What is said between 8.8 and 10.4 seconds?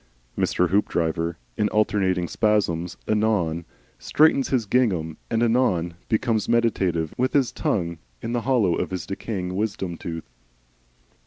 his decaying wisdom tooth.